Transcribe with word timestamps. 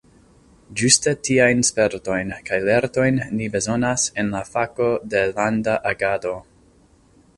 Ĝuste 0.79 1.11
tiajn 1.27 1.59
spertojn 1.67 2.31
kaj 2.49 2.59
lertojn 2.69 3.21
ni 3.41 3.51
bezonas 3.57 4.07
en 4.23 4.33
la 4.37 4.43
fako 4.55 4.89
de 5.13 5.23
Landa 5.37 5.77
Agado! 5.93 6.33